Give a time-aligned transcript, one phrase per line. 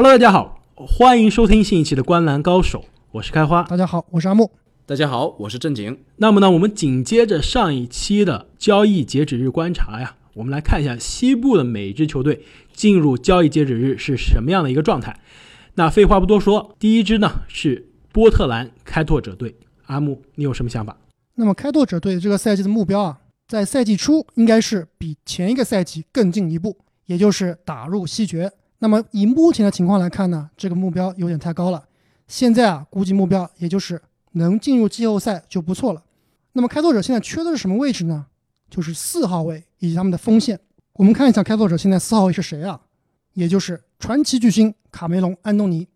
[0.00, 2.78] Hello，大家好，欢迎收听新一期的《观澜高手》，
[3.10, 3.64] 我是开花。
[3.64, 4.48] 大家好，我是阿木。
[4.86, 5.98] 大家好，我是正经。
[6.18, 15.18] 那么呢，我们紧接着上一期的交易截止日观察呀，我们来看一下西部的每支球队进入交易截止日是什么样的一个状态。
[15.74, 19.56] 那废话不多说，第一支呢是波特兰开拓者队。
[19.86, 20.96] 阿木，你有什么想法？
[21.34, 23.18] 那么开拓者队这个赛季的目标啊，
[23.48, 28.52] 在赛季初应该是比前一个赛季更进一步，也就是打入西决。
[28.78, 31.84] 那么以目前的情况来看呢，这个目标有点太高了。
[32.26, 34.00] 现在啊，估计目标也就是
[34.32, 36.04] 能进入季后赛就不错了。
[36.52, 38.26] 那么开拓者现在缺的是什么位置呢？
[38.70, 40.60] 就是四号位以及他们的锋线。
[40.92, 42.80] 我们看一下开拓者现在四号位是谁啊？
[43.32, 45.86] 也就是传奇巨星卡梅隆·安东尼。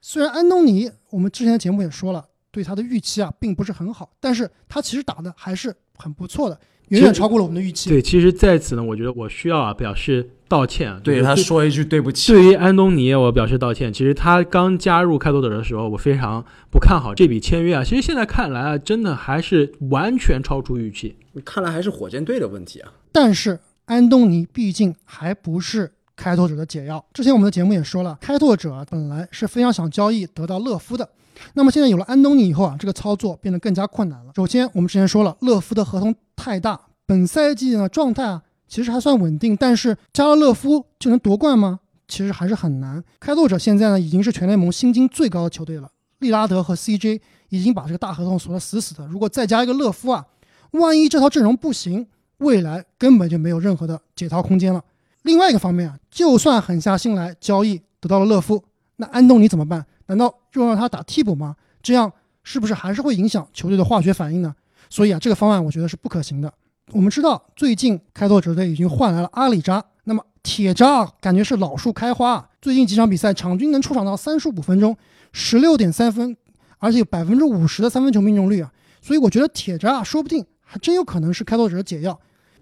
[0.00, 7.90] 虽然安东尼我们之前的节目也说了，对他的预期啊并不是很好，但是他其实打的还是很不错的，远远超过了我们的预期。
[7.90, 12.32] 对，其实在此呢，我觉得我需要啊表示道歉啊，对他说一句对不起。
[12.32, 13.92] 对于安东尼，我表示道歉。
[13.92, 17.82] 其实他刚加入开拓者的时候，我非常不看好这笔签约啊。
[17.84, 21.16] 其实现在看来啊，真的还是完全超出预期。
[21.44, 22.92] 看来还是火箭队的问题啊。
[23.12, 27.02] 但是安东尼毕竟还不是开拓者的解药。
[27.14, 31.08] 之前我们的节目也说了，开拓者本来是非常想交易得到乐夫的。
[31.54, 34.32] 那么现在有了安东尼以后啊，这个操作变得更加困难了。
[34.36, 41.80] 首先，我们之前说了，勒夫的合同太大，本赛季呢状态啊其实还算稳定，但是加了乐夫就能夺冠吗？
[42.06, 43.02] 其实还是很难。
[43.18, 49.06] 开拓者现在呢已经是全联盟薪金最高的球队了，利拉德和 CJ 已经把这个大合同锁得死死的。
[49.06, 50.26] 如果再加一个乐夫啊，
[50.72, 52.06] 万一这套阵容不行，
[52.38, 54.84] 未来根本就没有任何的解套空间了。
[55.22, 58.64] 另外一个方面啊，就算狠下心来交易得到了勒夫，
[58.96, 59.84] 那安东尼怎么办？
[60.06, 61.56] 难道就让他打替补吗？
[61.82, 62.12] 这样
[62.42, 64.54] 是不是还是会影响球队的化学反应呢？
[64.88, 66.52] 所以啊，这个方案我觉得是不可行的。
[66.92, 72.48] 我们知道，最近开拓者队已经换来了阿里扎，那么铁扎感觉是老树开花啊。
[72.60, 74.96] 最近几场比赛，场均能出场到三十五分钟，
[75.32, 76.36] 十六点三分，
[76.78, 78.72] 而且有百分之五十的三分球命中率啊。
[79.00, 82.18] 所以我觉得铁扎说不定还真有可能是开拓者的解药。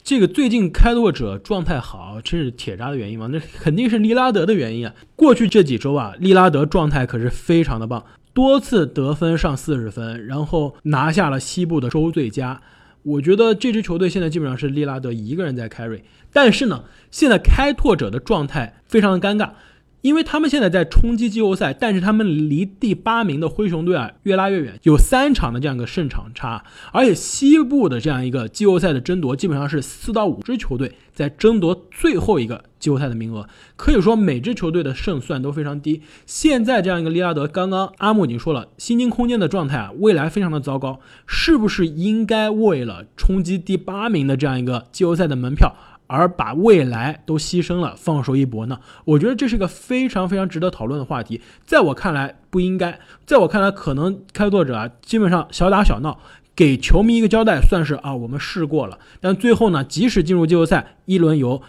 [0.08, 3.28] 这个最近开拓者状态好，这是铁渣的原因吗？
[3.30, 4.94] 那肯定是利拉德的原因啊！
[5.14, 8.02] 过去这几周啊，利拉德状态可是非常的棒，
[8.32, 12.58] 多次得分上四十分，然后拿下了西部的周最佳。
[13.02, 16.00] 我觉得这支球队现在基本上是利拉德一个人在 carry，
[16.32, 19.50] 但是呢，现在开拓者的状态非常的尴尬。
[20.00, 36.02] 因为他们现在在冲击季后赛，但是他们离第八名的灰熊队啊越拉越远，有三场的这样一个胜场差，而且西部的这样一个季后赛的争夺，基本上是四到五支球队在争夺最后一个季后赛的名额，可以说每支球队的胜算都非常低。
[36.26, 45.74] 现在这样一个利拉德，刚刚阿木已经说了，薪金空间的状态啊，未来非常的糟糕，是不是应该为了冲击第八名的这样一个季后赛的门票？
[46.08, 48.80] 而把未来都牺牲了，放手一搏呢？
[49.04, 51.40] 我觉得这是个非常非常值得讨论的话题。
[51.64, 56.18] 在我看来不应该，在我看来可能开拓者啊，基本上小打小闹，
[56.56, 58.98] 给球迷一个交代，算是啊我们试过了。
[59.20, 61.62] 但最后呢，即使进入季后赛，一轮游。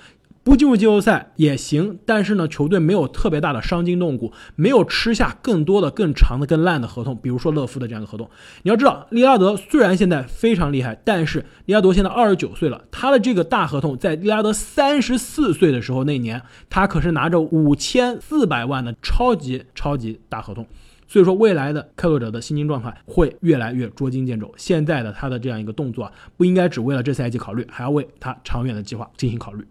[0.43, 8.27] 不进入季后赛也行，但是呢，球队没有特别大的伤筋动骨，没有吃下更多的、更长的、更烂的合同，比如说勒夫的这样的合同。
[8.63, 20.65] 你要知道，利拉德虽然现在非常厉害，但是利拉德现在二十九岁了，他的这个大合同在利拉德三十四岁的时候那年，他可是拿着五千四百万的超级超级大合同。
[21.11, 24.53] 所以说，未来的开拓者的薪金状态会越来越捉襟见肘。
[24.57, 29.65] 现在的他的这样一个动作啊，不应该只为了这赛季考虑，还要为他长远的计划进行考虑。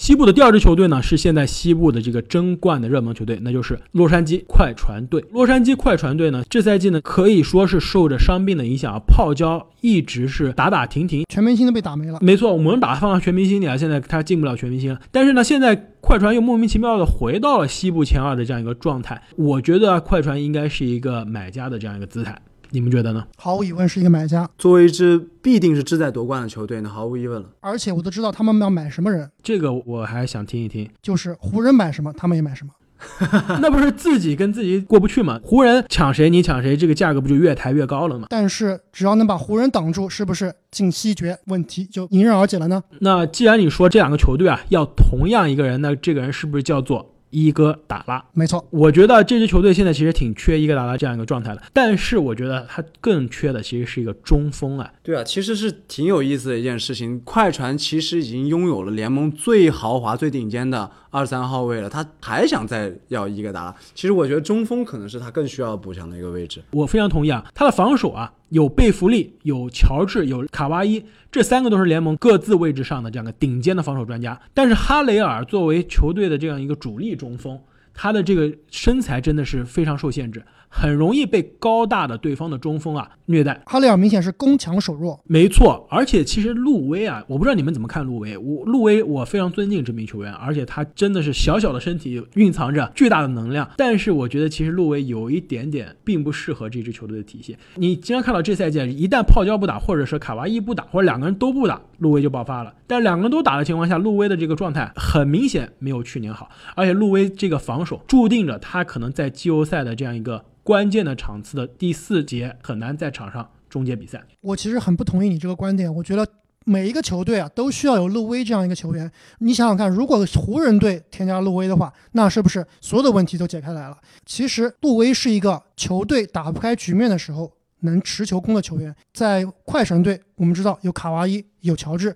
[0.00, 5.22] 西部的第二支球队呢，是现在西部的这个争冠的热门球队，那就是洛杉矶快船队。
[5.30, 12.18] 洛杉矶快船队呢，这赛季呢可以说是受着伤病的影响啊，泡椒一直是打打停停，全明星都被打没了。
[12.22, 14.98] 没错，我们把它放到全明星里啊，现在他进不了全明星了。
[15.12, 19.20] 但是呢，现在快船又莫名其妙的回到了西部前二的这样一个状态。
[19.36, 22.40] 我觉得快船应该是一个买家的这样一个姿态。
[22.72, 23.26] 你们觉得呢？
[23.36, 24.48] 毫无疑问是一个买家。
[24.56, 27.48] 作为一支必定是志在夺冠的球队呢，毫无疑问了。
[27.60, 30.88] 而且我都知道他们要买什么人，这个我还想听一听。
[31.02, 32.72] 就是湖人买什么，他们也买什么。
[33.62, 35.40] 那不是自己跟自己过不去吗？
[35.42, 38.26] 湖人抢谁你抢谁，这个价格不就越抬越高了吗？
[38.28, 42.82] 但是只要能把湖人挡住，是不是进西决问题就迎刃而解了呢？
[43.00, 47.09] 那既然你说这两个球队啊要同样一个人，那这个人是不是叫做？
[47.30, 54.92] 伊戈达拉，没错，我觉得这支球队现在其实挺缺伊戈达拉这样一个状态的，但是我觉得他更缺的其实是一个中锋啊。
[55.02, 57.20] 对啊，其实是挺有意思的一件事情。
[57.20, 63.74] 快船其实已经拥有了联盟最豪华、最顶尖的二三号位了，他还想再要伊戈达拉。
[63.94, 66.62] 其实我觉得中锋可能是他更需要补强的一个位置。
[66.72, 68.32] 我非常同意啊，他的防守啊。
[68.50, 71.02] 有贝弗利，有乔治，有卡哇伊，
[71.32, 74.40] 这三个都是联盟各自位置上的这样的顶尖的防守专家。
[74.54, 77.58] 但是哈雷尔作为球队的这样一个主力中锋。
[77.92, 83.60] 他的这个身材真的是非常受限制，很容易被高大的对方的中锋啊虐待。
[83.66, 88.38] 哈雷尔明显是攻强守弱，没错，而且其实路威啊，我不知道你们怎么看路威。
[88.38, 93.68] 我路威我非常尊敬这名球员，而且他真的是小小的身体蕴藏着巨大的能量。
[93.76, 97.56] 但是我觉得其实路威有一点点并不适合这支球队的体系。
[97.74, 102.72] 你经常看到这赛季一旦泡椒不打，或者是卡哇伊不打，或者两个人都不打，路威就爆发了。
[102.86, 114.22] 但两个人都打的情况下，路威的这个状态很明显没有去年好，而且路威这个防守注定着他可能在季后赛的这样一个关键的场次的第四节很难在场上终结比赛。
[114.40, 116.26] 我其实很不同意你这个观点，我觉得
[116.64, 119.10] 每一个球队啊都需要有路威这样一个球员。
[119.38, 123.96] 你想想看，如果湖人队添加路威的话，那是不是所有的问题都解开来了？
[124.26, 128.94] 其实路威是一个球队打不开局面的时候能持球攻的球员。
[129.14, 132.14] 在快船队，我们知道有卡哇伊，有乔治，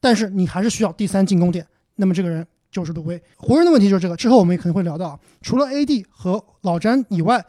[0.00, 1.66] 但是你还是需要第三进攻点，
[1.96, 3.20] 那么这个人就是路威。
[3.36, 7.44] 湖人的问题就是这个，之后我们也可能会聊到，除了 AD 和老詹以外，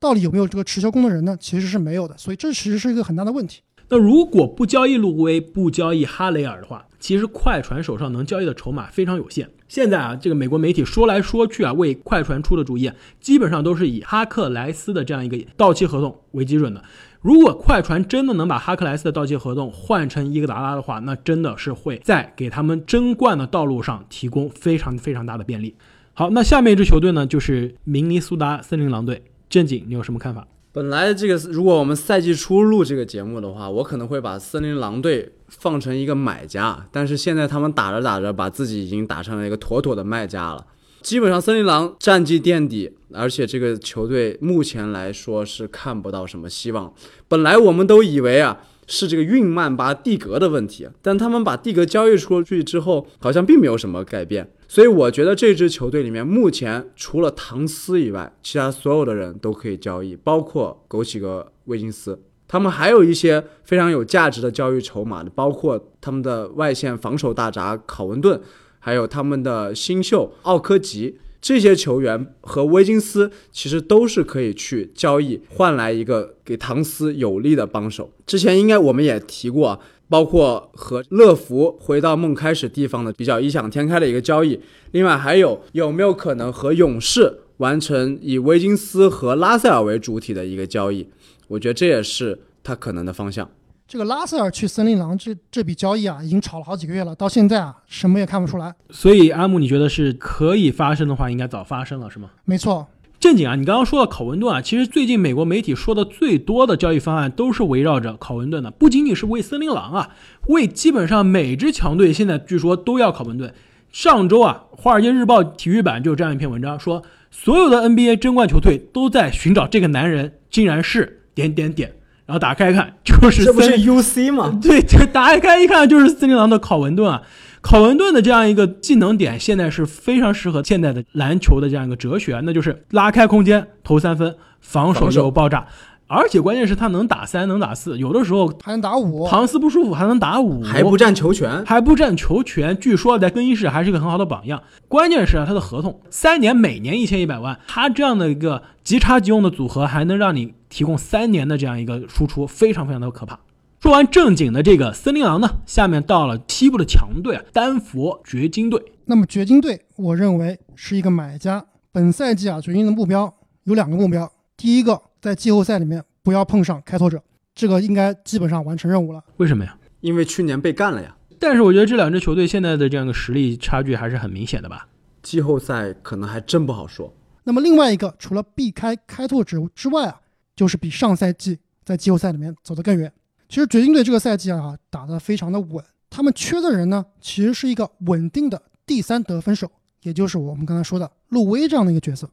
[0.00, 1.36] 到底有没有这个持球攻的人呢？
[1.38, 3.60] 其实是没有的，所以这其实是一个很大的问题。
[3.90, 9.50] 那如果不交易路威，不交易哈雷尔的话，其实快船手上能交易的筹码非常有限。
[9.68, 16.82] 现在啊，这个美国媒体说来说去啊，为快船出的主意啊，基本上都是以哈克莱斯的这样一个到期合同为基准的。
[17.20, 25.74] 如果快船真的能把哈克莱斯的到期合同换成伊戈达拉的话，那真的是会在给他们争冠的道路上提供非常非常大的便利。
[26.14, 29.24] 好，那下面一支球队呢，就是明尼苏达森林狼队。
[29.50, 30.46] 正经，你有什么看法？
[30.72, 40.64] 本来这个，如果我们赛季初录这个节目的话，我可能会把森林狼队放成一个买家，但是现在他们打着打着，把自己已经打成了一个妥妥的卖家了。
[41.02, 46.92] 基本上森林狼战绩垫底，而且这个球队目前来说是看不到什么希望。
[47.26, 48.60] 本来我们都以为啊
[48.92, 54.50] 是这个运曼巴蒂格的问题，但他们把蒂格交易出去之后，好像并没有什么改变。
[54.66, 62.20] 所以我觉得这支球队里面，目前除了唐斯以外，其他所有的人都可以交易，包括枸杞哥威金斯。
[62.48, 68.40] 他们还有一些非常有价值的交易筹码的，包括他们的外线防守大闸考文顿，
[68.80, 71.18] 还有他们的新秀奥科吉。
[71.40, 78.10] 这些球员和威金斯其实都是可以去交易，换来一个给唐斯有力的帮手。
[78.26, 79.80] 之前应该我们也提过。
[80.10, 84.58] 包括和乐福回到梦开始地方的比较异想天开的一个交易，
[84.90, 91.06] 另外还有有没有可能和勇士完成以威金斯和拉塞尔为主体的一个交易？
[91.46, 93.48] 我觉得这也是他可能的方向。
[93.90, 98.72] 这个拉塞尔去森林狼这这笔交易啊，已经炒了好几个月了，到现在啊什么也看不出来。
[98.90, 102.30] 所以阿木，你觉得是可以发生的话，应该早发生了，是吗？
[102.44, 102.86] 没错。
[103.18, 110.10] 正经啊，你刚刚说到考文顿啊，其实最近美国媒体说的最多的交易方案都是围绕着考文顿的，不仅仅是为森林狼啊，
[110.46, 113.52] 为基本上每支强队现在据说都要考文顿。
[113.90, 117.02] 上周啊，《华尔街日报》体育版就有这样一篇文章，说
[117.32, 121.94] 所有的 NBA 争冠球队都在寻找这个男人，竟然是点点点。
[122.30, 124.56] 然后打开一看，就是这不是 UC 吗？
[124.62, 124.80] 对，
[125.12, 127.22] 打开一看就是森林狼的考文顿啊。
[127.60, 135.66] 考文顿的这样一个技能点，现在是非常适合现在的篮球的这样一个哲学，那就是拉开空间投三分，防守就爆炸，
[136.12, 139.28] 而且关键是他能打三，能打四，有的时候还能打五。
[139.28, 142.76] 唐斯不舒服还能打五，还不占球权，还不占球权。
[142.80, 144.60] 据说在更衣室还是一个很好的榜样。
[144.88, 153.38] 关键是啊，他的合同三年，每年一千一百万，他这样的一个即插即用的组合，还能让你提供三年的这样一个输出，非常非常的可怕。
[153.78, 158.82] 说完正经的这个森林狼呢，下面到了西部的强队啊，丹佛掘金队。
[159.04, 161.64] 那么掘金队，我认为是一个买家。
[161.92, 167.22] 本赛季啊，掘金的目标有两个目标：第一个，在季后赛里面不要碰上开拓者，
[167.54, 169.22] 这个应该基本上完成任务了。
[169.36, 169.76] 为什么呀？
[170.00, 171.16] 因为去年被干了呀。
[171.38, 174.88] 但是我觉得这两支球队现在的这样一个实力差距还是很明显的吧？
[175.22, 177.12] 季后赛可能还真不好说。
[177.44, 180.20] 那么另外一个，除了避开开拓者之外啊，
[180.54, 183.10] 就是比上赛季在季后赛里面走得更远。
[183.48, 189.70] 其实掘金队这个赛季啊打得非常的稳，他们缺的人呢，其实是一个稳定的第三得分手，
[190.02, 192.30] 也就是我们刚才说的路威这样的一个角色。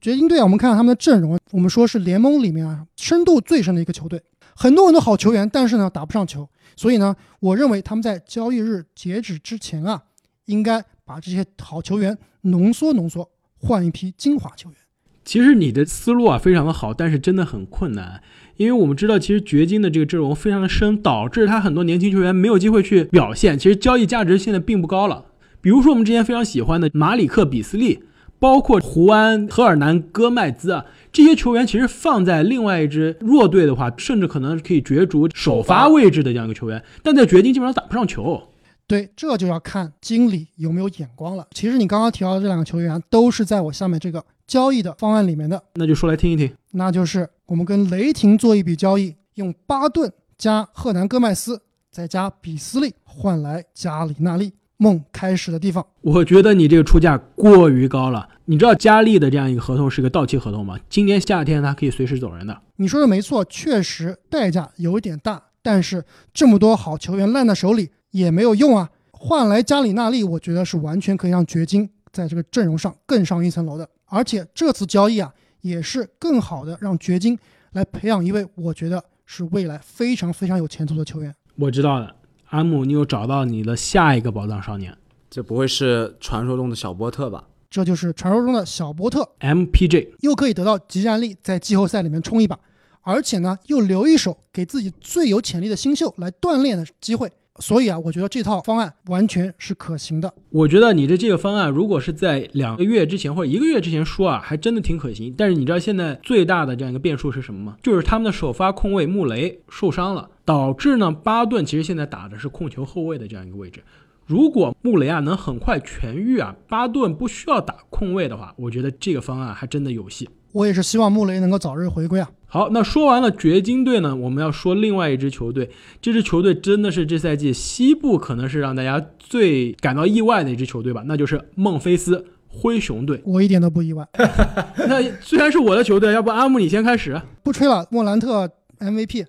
[0.00, 4.22] 掘金队啊，我们看看他们的阵容，我们说是联盟里面啊深度最深的一个球队，
[4.54, 10.02] 很多很多好球员，但是呢打不上球，所以呢，我认为他们在交易日截止之前啊，
[10.44, 13.28] 应该把这些好球员浓缩浓缩，
[13.58, 14.78] 换一批精华球员。
[15.24, 18.22] 其实你的思路啊非常的好，但是真的很困难。
[18.56, 23.58] 因为我们知道，其实掘金的这个阵容非常的深，导致他很多年轻球员没有机会去表现。
[23.58, 25.26] 其实交易价值现在并不高了。
[25.60, 28.02] 比如说我们之前非常喜欢的马里克·比斯利，
[28.38, 38.40] 包括胡安·赫尔南·戈麦兹啊，这些球员其实放在另外一支弱队的话，甚至可能可以角逐首发位置的这样一个球员，但在掘金基本上打不上球。
[38.86, 41.46] 对，这就要看经理有没有眼光了。
[41.50, 46.50] 其实你刚刚提到的这两个球员，都是在我下面这个交易的方案里面的，那就说来听一听。
[46.70, 55.86] 那就是我们跟雷霆做一笔交易，用巴顿加赫南戈麦斯再加比斯利换来加里纳利，梦开始的地方。
[56.00, 58.28] 我觉得你这个出价过于高了。
[58.46, 60.78] 你知道加利的这样一个合同是个到期合同吗？
[60.88, 62.58] 今年夏天他可以随时走人的。
[62.76, 68.88] 你说的没错，确实代价有一点大，但是这么多好球员烂在手里也没有用啊。
[69.10, 73.86] 换来加里纳利，我觉得是完全可以让掘金在这个阵容上更上一层楼的。
[74.06, 75.30] 而且这次交易啊，
[75.60, 77.38] 也是更好的让掘金
[77.72, 81.34] 来培养一位我觉得是未来非常非常有前途的球员。
[81.56, 82.14] 我知道了，
[82.50, 84.96] 阿姆，你又找到你的下一个宝藏少年，
[85.28, 87.44] 这不会是传说中的小波特吧？
[87.68, 92.58] 这就是传说中的小波特 MPJ，又可以得到集战力，在季后赛里面冲一把，
[93.02, 97.30] 而且呢又留一手给自己最有潜力的新秀来锻炼的机会。
[97.58, 100.32] 所以啊，我觉得这套方案完全是可行的。
[100.50, 105.34] 我觉得你的这个方案，如果是在两个月之前或者一个月之前说啊，还真的挺可行。
[105.36, 107.76] 但是你知道现在最大的这样一个变数是什么吗？
[107.82, 113.82] 就是他们的首发控卫穆雷受伤了，导致呢巴顿其实现在打的是控球后卫的这样一个位置。
[114.24, 120.28] 如果穆雷啊能很快痊愈啊，巴顿不需要打控卫的话，我觉得这个方案还真的有戏。
[120.52, 122.30] 我也是希望穆雷能够早日回归啊。
[122.46, 125.68] 好，那说完了掘金队呢，我们要说另外一支球队。
[126.00, 133.20] 这支球队真的是这赛季西部可能是让大家最感到意外的一支球队吧，那就是孟菲斯灰熊队。
[133.24, 134.06] 我一点都不意外。
[134.88, 137.20] 那虽然是我的球队，要不阿木你先开始？
[137.42, 138.50] 不吹了，莫兰特。
[138.80, 139.26] MVP，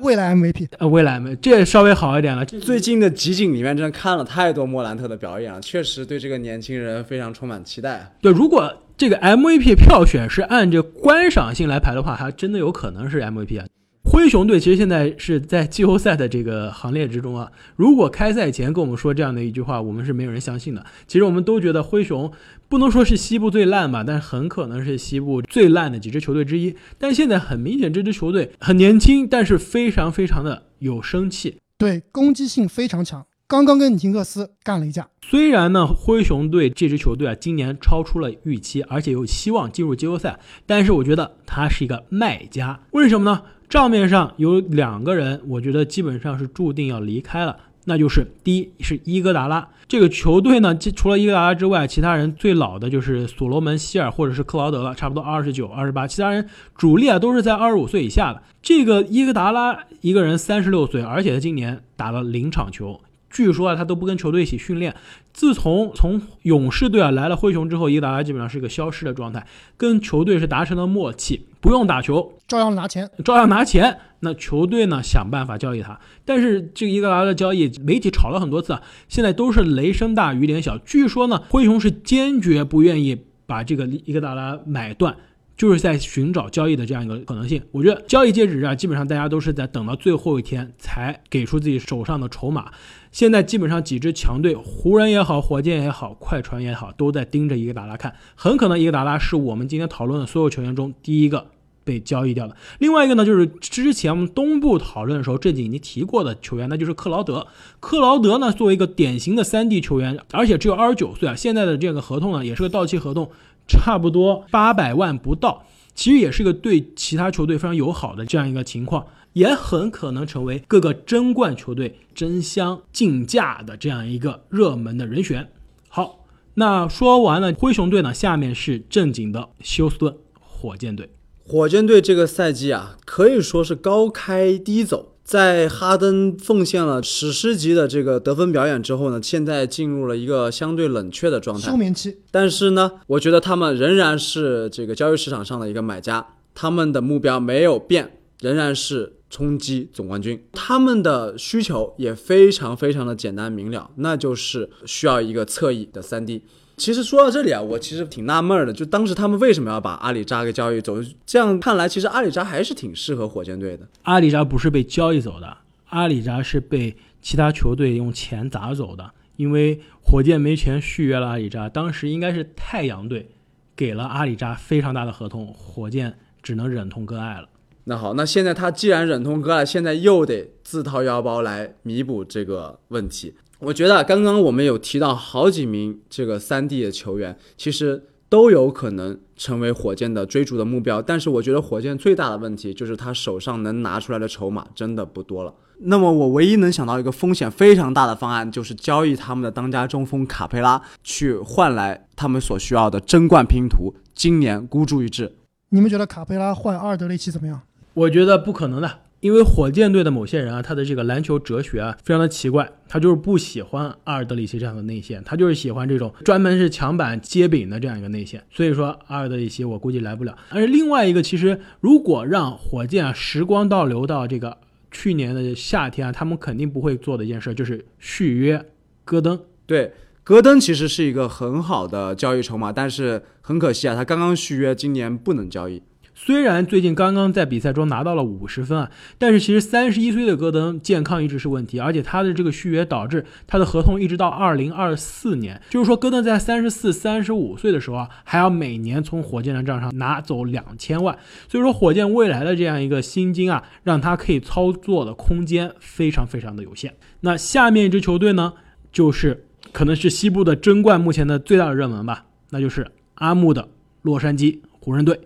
[0.00, 2.44] 未来 MVP，呃，未来 MVP，这稍微好一点了。
[2.44, 8.12] 最近的集锦里面，真的看了太多莫兰特的表演了，确实对这个年轻人非常充满期待。
[8.20, 8.68] 对，如果
[9.02, 13.66] 这个 MVP 票选是按着观赏性来排的话，还真的有可能是 MVP 啊。
[14.04, 17.50] 灰熊队其实现在是在季后赛的这个行列之中啊。
[17.74, 20.86] 如果开赛前跟我们说这样的一句话，我们是没有人相信的。
[21.08, 22.30] 其实我们都觉得灰熊
[22.68, 26.76] 不能说是西部最烂吧，但是很可能是西部最烂的几支球队之一。
[26.96, 33.26] 但现在很明显，这支球队很年轻，但是非常非常的有生气，对攻击性非常强。
[33.52, 35.06] 刚刚跟尼克斯干了一架。
[35.20, 42.80] 虽然呢，灰熊队这支球队啊，今年超出了预期，而且有希望进入季后赛，但是我觉得他是一个卖家。
[42.92, 43.42] 为什么呢？
[43.68, 47.54] 账面上有两个人，我觉得基本上是注定要离开了，
[47.84, 58.42] 那就是第一是伊戈达拉这个球队呢，除了伊戈达拉之外，其他人最老的就是所罗门希尔或者是克劳德了，差不多二十九、二十八，其他人主力啊都是在二十五岁以下的。
[58.62, 62.98] 这个伊戈达拉一个人三十六岁，而且他今年打了零场球。
[63.32, 64.94] 据说啊，他都不跟球队一起训练。
[65.32, 69.44] 自从从勇士队啊来了灰熊之后，伊戈达拉基本上是一个消失的状态，
[69.76, 73.98] 跟球队是达成了默契，不用打球，照样拿钱，照样拿钱。
[74.20, 75.98] 那球队呢，想办法交易他。
[76.24, 80.78] 但是这个伊戈达拉的交易，媒体炒了很多次啊，现在都是雷声大雨点小。
[80.78, 85.16] 据说呢，灰熊是坚决不愿意把这个伊戈达拉买断。
[85.54, 87.62] 就是在寻找交易的这样一个可能性。
[87.70, 92.72] 我觉得交易截止日啊，基本上大家都是在等到最后一天才给出自己手上的筹码。
[93.12, 98.16] 现在基本上几支强队，湖人也好，火箭也好，快船也好，都在盯着伊戈达拉看。
[98.34, 101.46] 很可能伊戈达拉是我们今天讨论的所有球员中第一个
[101.84, 102.56] 被交易掉的。
[102.78, 107.46] 另外一个呢，就是之前我们东部讨论的时候，这几已经提过的球员，那就是克劳德。
[107.80, 113.30] 克劳德呢，作为一个典型的三 D 球员，而且只有二十九岁啊，现在的这个合同呢，也是个到期合同。
[113.68, 115.64] 差不多八百万不到，
[115.94, 125.50] 其实也是一个对其他球队非常友好的这样一个情况，也很可能成为各个争冠球队争相竞价的这样一个热门的人选。
[125.88, 126.24] 好，
[126.54, 131.10] 那说完了灰熊队呢，下面是正经的休斯顿火箭队。
[131.44, 135.08] 火箭队这个赛季啊，可以说是高开低走。
[135.24, 142.18] 在哈登奉献了史诗级的这个得分表演之后呢，现在进入了一个相对冷却的状态，休眠期。
[142.32, 150.38] 但是呢，我觉得他们仍然是这个交易市场上的一个买家，他们的目标没有变，仍然是冲击总冠军。
[150.52, 156.42] 他们的需求也非常非常的简单明了，那就是需要一个侧翼的三 D。
[156.76, 160.98] 其实说到这里啊，我其实挺纳闷的，就当时他们为什么要把阿里扎给交易走？
[161.24, 163.88] 这样看来，其实阿里扎还是挺适合火箭队的。
[164.02, 165.56] 阿里扎不是被交易走的，
[165.88, 171.70] 阿里扎是被其他球队用钱砸走的，因为火箭没钱续约了阿里扎。
[171.70, 173.30] 当时应该是太阳队
[173.74, 177.48] 给了阿里扎非常大的合同，火箭只能忍痛割爱了。
[177.84, 183.34] 那好，那现在他既然忍痛割爱，现在又得自掏腰包来弥补这个问题。
[183.58, 191.02] 我觉得刚刚我们有提到好几名这个三 D 的球员，其实都有可能成为火箭的追逐的目标。
[191.02, 195.54] 但是我觉得火箭最大的问题就是他手上能拿出来的筹码真的不多了。
[195.84, 205.34] 那么我唯一能想到一个风险非常大的方案，就是交易他们的当家中锋卡佩拉，去换来他们所需要的争冠拼图今年孤注一掷。
[205.70, 207.62] 你们觉得卡佩拉换阿尔德雷奇怎么样？
[207.94, 218.42] 我觉得不可能的，因为火箭队的某些人啊，他的这个篮球哲学啊，非常的奇怪，他就是不喜欢阿尔德里奇这样的内线，他就是喜欢这种专门是抢板接饼的这样一个内线。
[218.50, 220.36] 所以说阿尔德里奇我估计来不了。
[220.48, 224.56] 而另外一个，其实如果让火箭啊时光倒流到这个
[224.90, 228.64] 去年的夏天啊，他们肯定不会做的一件事就是续约
[229.04, 229.38] 戈登。
[229.66, 229.92] 对，
[230.24, 235.82] 戈登其实是一个很好的交易筹码，但是很可惜啊，他刚刚续约，今年不能交易。
[236.14, 256.94] 虽然最近刚刚在比赛中拿到了五十分啊，但是其实三十一岁的戈登健康一直是问题，而且他的这个续约导致他的合同一直到二零二四年，就是说戈登在三十四、三十五岁的时候啊，还要每年从火箭的账上拿走两千万，所以说火箭未来的这样一个薪金啊，让他可以操作的空间非常非常的有限。
[257.20, 258.52] 那下面一支球队呢，
[258.92, 263.68] 就是可能是西部的争冠目前的最大的热门吧，那就是阿木的
[264.02, 265.18] 洛杉矶湖人队。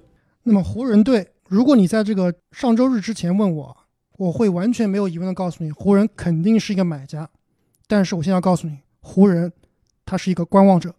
[0.49, 3.77] 那么湖人队，如果你在这个上周日之前问我，
[4.17, 7.29] 我会完全没有疑问的告诉你，湖人肯定是一个买家。
[7.89, 9.53] 但是我现在要告诉你，湖人
[10.05, 10.95] 他是一个观望者。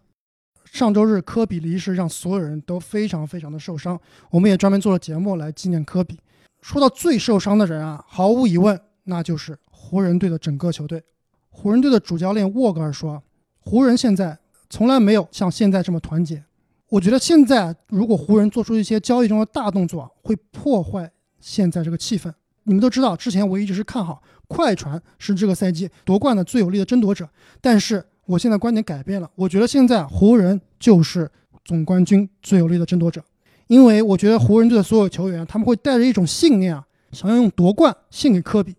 [0.66, 3.98] 上周日科比离世让所有人都非常非常的受伤，
[4.30, 6.20] 我们也专门做了节目来纪念科比。
[6.60, 11.02] 说到最受伤的人啊，毫无疑问，那就是湖人队的整个球队。
[11.48, 13.22] 湖人队的主教练沃格尔说，
[13.60, 14.38] 湖人现在
[14.68, 16.44] 从来没有像现在这么团结。
[16.90, 22.32] 我觉得现在如果湖人做出一些交易中的大动作，会破坏现在这个气氛。
[22.64, 27.28] 你们都知道，之前我一直是看好快船是这个赛季夺冠的最有力的争夺者，
[27.60, 31.30] 但是我现在观点改变了，我觉得现在湖人就是
[31.64, 33.22] 总冠军最有力的争夺者，
[33.66, 38.74] 因为我觉得湖人队的所有球员他们会带着一种信念啊，想要用夺冠献给科比，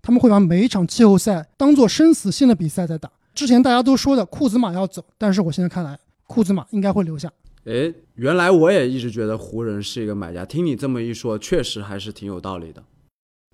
[0.00, 3.10] 他们会把每一场季后赛当做生死线的比赛在打。
[3.34, 7.30] 之前大家都说的库兹马要走，但是我现在看来，库兹马应该会留下。
[7.64, 12.82] 诶，原来我也一直觉得湖人是一个买家，听你这么一说，确实还是挺有道理的。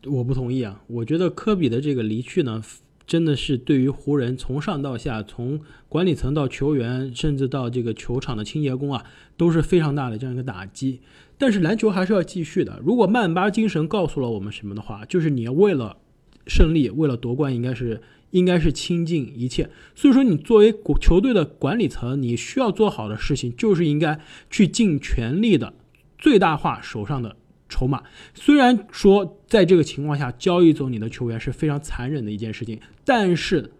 [0.07, 2.62] 我不同意啊，我觉得科比的这个离去呢，
[3.07, 9.05] 真的是对于湖人从上到下，从管理层到球员，甚至到这个球场的清洁工啊，
[9.37, 11.01] 都是非常大的这样一个打击。
[11.37, 12.81] 但是篮球还是要继续的。
[12.83, 15.99] 如果曼巴精神告诉了我们什么的话，就是你要为了
[16.48, 18.00] 胜利，为了夺冠，应该是。
[18.30, 25.72] 应该是倾尽一切，所以说你作为球队的管理层，你需要做好的事情就是应该去尽全力的
[26.18, 27.34] 最大化手上的
[27.70, 28.02] 筹码。
[28.34, 33.72] 虽然说在这个情况下交易走你的球员是非常残忍的一件事情，但是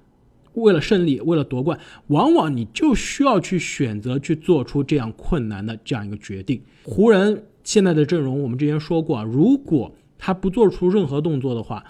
[0.55, 6.63] 为了胜利，为了夺冠，往往你就需要去选择去做出这样困难的这样一个决定。
[6.85, 11.85] 湖人现在的阵容，我们之前说过啊，如果他不做出任何动作的话。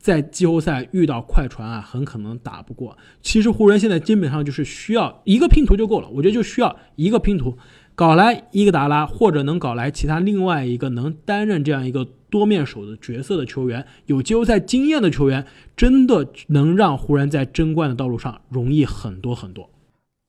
[0.00, 2.96] 在季后赛遇到快船啊，很可能打不过。
[3.20, 7.56] 其实湖人现在基本上就是需要一个拼图就够了，我觉得就需要一个拼图，
[7.94, 15.44] 搞来伊戈达拉，或者能搞来其他另外一个能担任这样一个多面手的角色的球员，有季后赛经验的球员，
[15.76, 19.68] 真的能让湖人在争冠的道路上容易很多很多。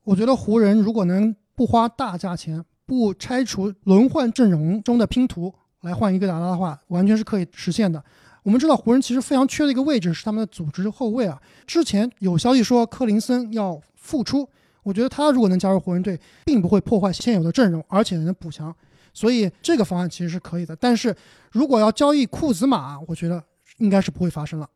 [0.04, 8.04] 我觉得湖人如果能不花大价钱，不拆除轮换阵容中的拼图来换伊戈达拉的话，完全是可以实现的。
[8.42, 11.40] 我们知道湖人其实非常缺的一个位置是他们的组织后卫啊。
[11.66, 14.48] 之前有消息说科林森要复出，
[14.82, 18.74] 我觉得他如果能加入湖人队，并不会破坏现有的阵容，而且能补强，
[19.14, 20.74] 所以这个方案其实是可以的。
[20.74, 21.14] 但是
[21.52, 23.42] 如果要交易库兹马，我觉得
[23.78, 24.68] 应该是不会发生了。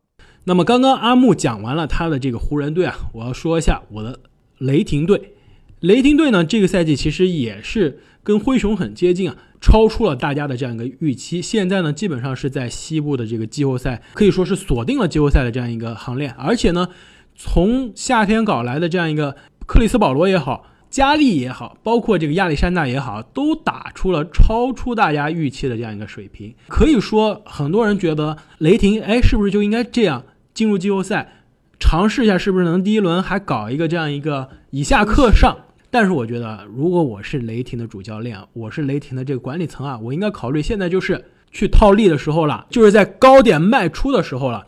[0.45, 4.17] 那么刚刚阿木讲完了他的这个湖人队啊，我要说一下我的
[4.59, 5.33] 雷霆队。
[5.81, 9.35] 雷霆队呢，这个赛季其实也是跟灰熊很接近啊。
[9.59, 16.33] 超出了大家的这样一个预期，现在呢，基本上是在西部的这个季后赛，可以说是锁定了季后赛的这样一个行列。
[16.37, 16.89] 而且呢，
[17.35, 26.53] 从夏天搞来的这样一个克里斯保罗也好，加利也好，包括这个亚历山大也好，都打出了超出大家预期的这样一个水平。
[26.67, 31.43] 可以说，很多人觉得雷霆，哎，是不是就应该这样进入季后赛，
[31.79, 35.57] 尝试一下是不是能第一轮还搞一个这样一个以下克上。
[35.89, 44.65] 但是我觉得，如果我是雷霆的主教练，我是雷霆的这个管理层啊，我应该考虑现在就是去套利的时候了，就是在高点卖出的时候了。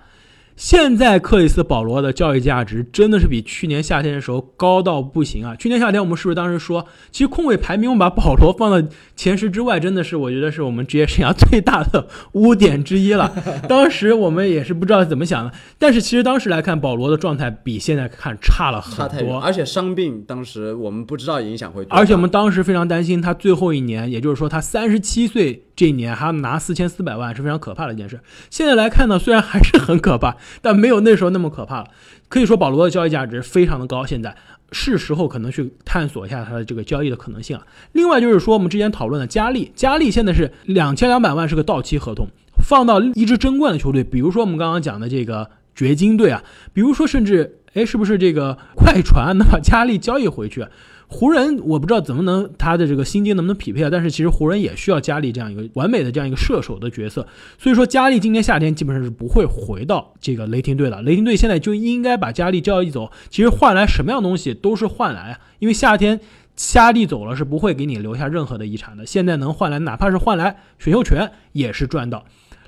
[0.59, 5.55] 现在克里斯保罗的交易价值真的是比去年夏天的时候高到不行啊！
[5.55, 13.33] 去年夏天我们是不是当时说，其实控卫排名我们把保罗放到前十之外，真的是我觉得是我们职业生涯最大的 污点之一了。
[13.69, 25.63] 当时我们也是不知道怎么想的，但是其实当时来看，保罗的状态比现在看差了很多，而且伤病当时我们不知道影响会，而且我们当时非常担心他最后一年，也就是说他三十七岁。
[25.79, 28.19] 这一年还拿四千四百万是非常可怕的一件事。
[28.49, 31.87] 现在来看呢，虽然还是很可怕，但没有那时候那么可怕了。
[32.27, 34.35] 可以说保罗的交易价值非常的高，现在
[34.73, 37.65] 是时候可能去探索一下他的这个交易的可能性了。
[37.93, 42.27] 另外就是说，我们之前讨论的加利，加利现在是两千两百万是个到期合同，
[42.61, 50.67] 放到一支争冠的球队，比如说我们刚刚讲的这个掘金队啊，比如说甚至哎是不是这个快船能把加利交易回去？
[51.11, 53.89] 湖人我不知道怎么能他的这个薪金能不能匹配啊？
[53.91, 61.01] 但是其实湖人也需要加利这样一个完美的这样一个射手的角色，所以说加利今年夏天基本上是不会回到这个雷霆队的。
[61.01, 66.19] 雷霆队现在就应该把加利交易走，其实换来什么样东西都是换来啊，因为夏天
[66.55, 69.03] 加利走了是不会给你留下任何的遗产的。
[69.03, 72.23] 现在能换来哪怕是换来选秀权也是赚到。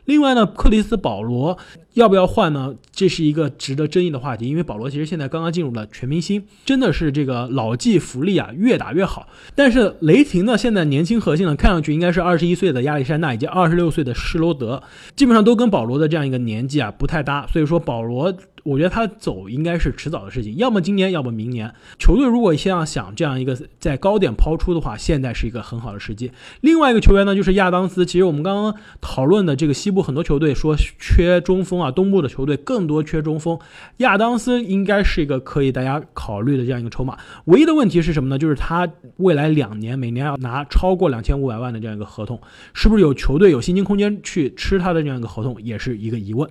[0.06, 1.58] 另外呢，克里斯保罗
[1.94, 2.74] 要不要换呢？
[2.92, 9.28] 这是一个值得争议的话题，因为保罗其实现在刚刚进入了全明星，真的是这个老骥伏枥啊，越打越好。
[9.56, 14.82] 但是雷霆呢，现在年轻核心呢，看上去应该是二十一岁的亚历山大以及二十六岁的施罗德，
[15.16, 18.34] 基本上都跟保罗的这样一个年纪啊不太搭，所以说保罗。
[18.64, 21.74] 我觉得他走应该是迟早的事情，要么今年，要么明年。
[21.98, 26.32] 球队如果想想这样一个在高点抛出的话，现在是一个很好的时机。
[26.62, 28.06] 另外一个球员呢，就是亚当斯。
[28.06, 33.58] 其实我们刚刚讨论的这个西部很多球队说缺中锋啊，东部的球队更多缺中锋，
[33.98, 37.18] 亚当斯应该是一个可以大家考虑的这样一个筹码。
[37.46, 38.38] 唯一的问题是什么呢？
[38.38, 42.40] 就是他未来两年每年要拿超过两千五百万的这样一个合同，
[42.74, 46.50] 是不是有球队有薪金空间去吃他的这样一个合同，也是一个疑问。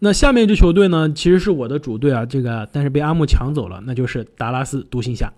[0.00, 5.32] 那下面一支球队呢，其实是我的主队啊，这个但是被阿木抢走了，那就是达拉斯独行侠。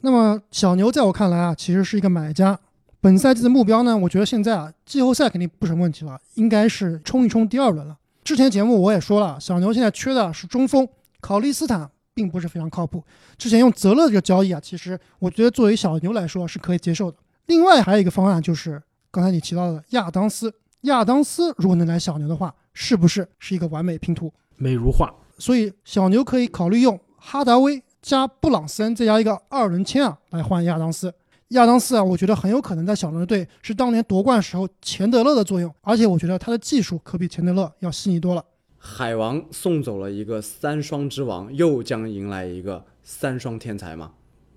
[0.00, 2.58] 那么小牛在我看来啊，其实是一个买家。
[3.00, 7.96] 本赛季的目标呢，我觉得现在啊，季后赛肯定不成问题了，应该是冲一冲第二轮了。
[8.24, 10.86] 之前节目我也说了，小牛现在缺的是中锋，
[11.20, 13.04] 考利斯坦并不是非常靠谱。
[13.38, 17.16] 之前用泽勒这个交易啊，其实我觉得作为小牛来说是可以接受的。
[17.46, 22.52] 另外还有一个方案就是刚才你提到的亚当斯，亚当斯如果能来小牛的话。
[22.78, 24.30] 是不是是一个完美拼图？
[24.56, 25.12] 美如画。
[25.38, 31.12] 所以小牛可以考虑用哈达威加布朗森再加一个二轮签啊，来换亚当斯。
[31.48, 38.44] 亚当斯啊，我觉得很有可能在小牛队是当年夺冠时候钱德勒的作用，而且我觉得他的技术可比钱德勒要细腻多了。
[38.76, 44.12] 海王送走了一个三双之王，又将迎来一个三双天才吗？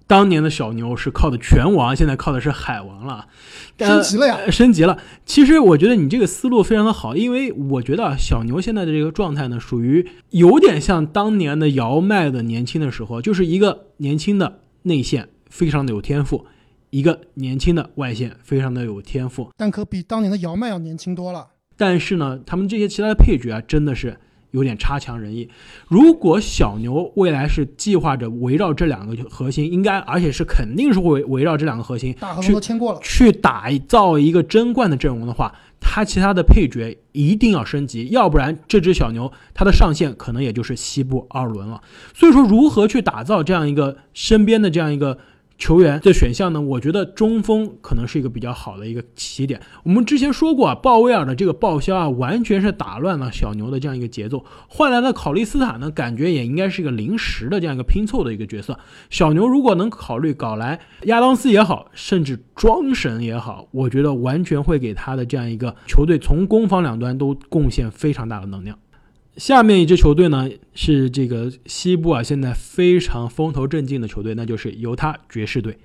[0.10, 3.28] 当年的小牛是靠的拳王，现在靠的是海王了，
[3.78, 4.98] 升级了呀，升级了。
[5.24, 16.48] 其实我觉得你这个思路非常的好，因为我觉得小牛现在的这个状态呢，属于有点像当年的姚麦的年轻的时候，就是一个年轻的内线非常的有天赋，
[16.90, 21.50] 一个年轻的外线非常的有天赋，但可比当年的姚麦要年轻多了。
[21.78, 24.18] 但是呢，他们这些其他的配角啊，真的是。
[24.52, 25.50] 有点差强人意。
[25.88, 41.82] 如果小牛未来是计划着围绕这两个核心，应该而且是肯定是会围绕这两个核心去签过了，去打造一个争冠的阵容的话，他其他的配角一定要升级，要不然这只小牛它的上限可能也就是西部二轮了。
[42.14, 45.18] 所以说，如何去打造这样一个身边的这样一个。
[45.60, 46.60] 球员的选项呢？
[46.62, 49.60] 我觉得中锋可能是一个比较好的一个起点。
[49.84, 54.44] 我们之前说过啊，鲍威尔的这个报销啊，完全是打乱了小牛的这样一个节奏。
[54.70, 58.80] 换来的考利斯塔呢，感觉也应该是一个临时的这样一个拼凑的一个角色。
[59.10, 68.80] 小牛如果能考虑搞来亚当斯也好，甚至庄神也好，我觉得完全会给他的这样一个球队从攻防两端都贡献非常大的能量。
[69.40, 75.78] 下面一支球队呢是这个西部啊，现在非常风头正劲的球队，那就是犹他爵士队。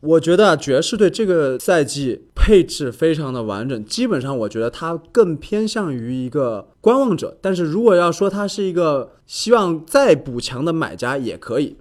[0.00, 7.38] 我觉得爵士队这个赛季配置非常的完整，基本上我觉得他更偏向于一个观望者。
[7.40, 11.78] 但是如果要说他是一个希望再补强的买家也可以。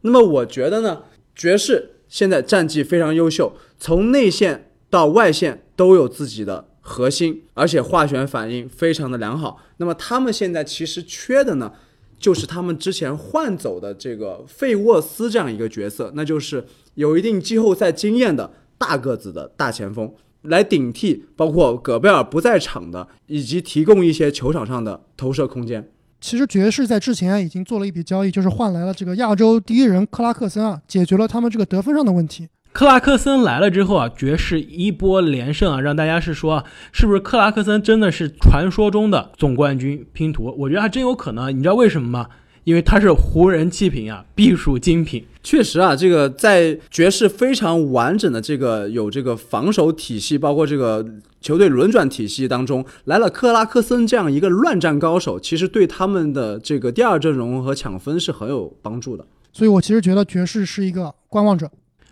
[0.00, 1.02] 那么我觉得呢，
[1.36, 6.64] 爵士现在战绩非常优秀，从内线到外线都有自己的。
[6.82, 9.58] 核心，而且化学反应非常的良好。
[9.80, 11.72] 那么他们现在其实缺的呢，
[12.18, 16.66] 就是他们之前换走的这个费沃斯这样一个角色，那就是
[16.96, 20.12] 有一定季后赛经验的大个子的大前锋
[20.42, 25.90] 来顶替，包括戈贝尔不在场的，以及提供一些球场上的投射空间。
[26.20, 32.46] 其实爵士在之前已经做了一笔交易，就是换来了这个亚洲第一人克拉克森啊，解决了他们这个得分上的问题。
[32.72, 40.54] 克拉克森来了之后啊，爵士一波连胜啊，让大家是说，是不是克拉克森真的是传说中的总冠军拼图？
[40.56, 41.50] 我觉得还真有可能。
[41.56, 42.28] 你知道为什么吗？
[42.64, 45.24] 因为他是湖人弃品啊，必属精品。
[45.42, 51.04] 确实啊，这个在爵士非常完整的这个有这个防守体系，包括这个
[51.40, 59.26] 球队轮转体系当中，来了克拉克森这样一个乱战高手，其实对他们的这个第二阵容和抢分是很有帮助的。
[59.52, 61.68] 所以我其实觉得爵士是一个观望者。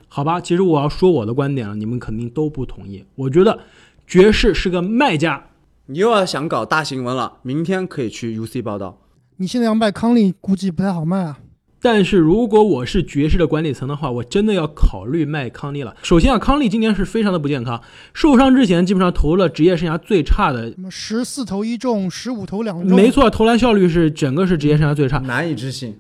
[0.09, 3.05] 好吧，其实我要说我的观点了，你们肯定都不同意。
[3.15, 3.61] 我觉得
[4.07, 5.45] 爵士是个卖家。
[5.87, 8.99] 你又要想搞大新闻了，明天可以去 UC 报道。
[9.37, 11.39] 你现在要卖康利，估计不太好卖啊。
[11.81, 15.95] 但是如果我是爵士的管理层的话，我真的要考虑卖康利了。
[16.03, 17.81] 首先啊，康利今年是非常的不健康，
[18.13, 25.19] 受伤之前基本上投了职业生涯最差的，什么十四投一中，十五投两中，没错，投篮效率是整个是职业生涯最差。
[25.21, 25.97] 难以置信。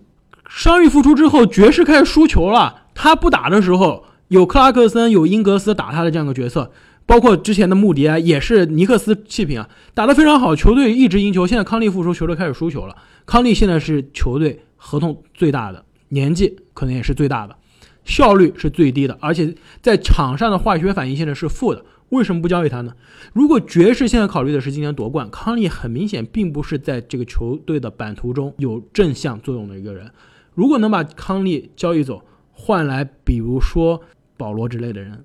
[0.49, 2.87] 伤愈复出之后，爵士开始输球了。
[3.00, 6.72] 他不打的时候，有克拉克森、有英格斯打他的这样一个角色。
[7.06, 11.46] 包括之前的穆迪埃也是尼克斯弃品啊，打得非常好，球队一直赢球。
[11.46, 12.96] 现在康利复出，球队开始输球了。
[13.24, 17.56] 康利现在是球队合同最大的，年纪可能也是最大的，
[18.04, 21.84] 效率是最低的，而且在场上的化学反应现在是负的。
[22.08, 22.92] 为什么不交易他呢？
[23.32, 30.11] 如果爵士现在考虑的是今年夺冠，康利很明显并不是在这个球队的版图中有正向作用的一个人。
[30.52, 32.22] 如果能把康利交易走，
[32.59, 34.03] 换来比如说
[34.37, 35.25] 保罗之类的人。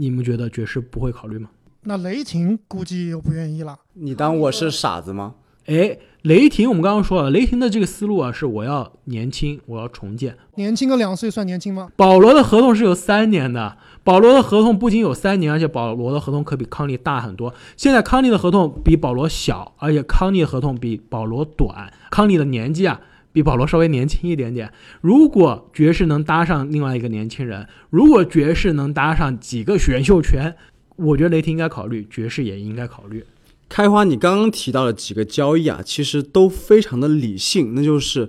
[0.00, 1.50] 你们觉得爵士不会考虑吗？
[1.82, 3.76] 那雷霆估计又不愿意了。
[3.94, 5.34] 你当我是傻子吗？
[5.66, 10.36] 哎，雷霆，我们刚刚说了，雷霆的这个思路啊，是我要年轻，我要重建。
[10.54, 11.90] 年轻个两岁算年轻吗？
[11.96, 17.52] 保罗的合同是有三年的，保罗的合同不仅有三年，而且保罗的合同可比康利大很多。
[17.76, 21.92] 现在康利的合同比保罗小，而且康利的合同比保罗短。
[22.12, 23.00] 康利的年纪啊。
[23.38, 24.68] 比保罗稍微年轻一点点。
[25.00, 30.56] 如果爵士能搭上另外一个年轻人，如果爵士能搭上几个选秀权，
[30.96, 33.24] 我觉得雷霆应该考虑，爵士也应该考虑。
[33.68, 38.28] 开花，你刚刚提到的几个交易啊，其实都非常的理性，那就是。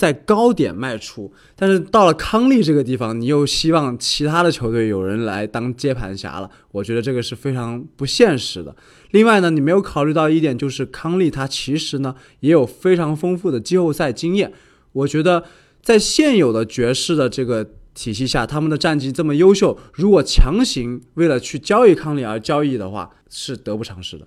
[0.00, 8.74] 在高点卖出，但是到了康利这个地方，你又希望其他的球队有人来当接盘侠了，我觉得这个是非常不现实的。
[9.10, 14.50] 另外呢，你没有考虑到一点，就是康利他其实呢也有非常丰富的季后赛经验。
[14.92, 15.44] 我觉得
[15.82, 24.26] 在现有的爵士的这个体系下，他们的战绩这么优秀，如果强行为了去交易康利而交易的话，是得不偿失的。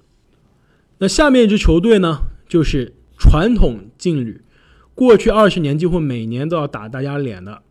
[1.00, 4.42] 那下面一支球队呢，就是传统劲旅。
[4.95, 7.62] 过去二十年几乎每年都要打大家脸的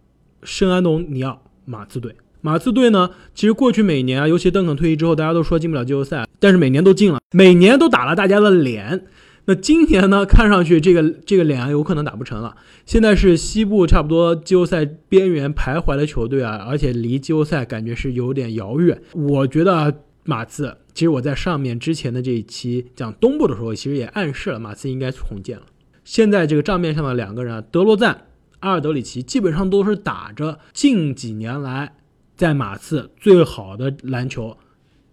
[0.42, 2.14] 圣安东尼奥马刺队。
[2.40, 9.06] 马刺队呢，其实过去每年啊，尤其邓肯退役之后，大家都说进不了季后赛，但是每年都进了，每年都打了大家的脸。
[9.44, 12.56] 那今年呢，看上去这个这个脸啊有可能打不成了。
[12.84, 19.00] 现在是西部差不多季后赛边缘徘徊的球队啊，而且离季后赛感觉是有点遥远。
[19.12, 25.62] 我觉得马刺，其实我在上面之前的这一期讲东部的时候，其实也暗示了马刺应该重建了。
[26.04, 28.26] 现在这个账面上的两个人啊，德罗赞、
[28.60, 31.94] 阿尔德里奇，基本上都是打着近几年来
[32.36, 34.56] 在马刺最好的篮球，